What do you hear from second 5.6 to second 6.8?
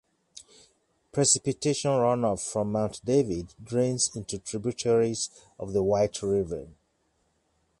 the White River.